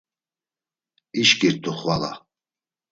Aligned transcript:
İşǩirt̆u 1.21 1.71
xvala. 1.79 2.11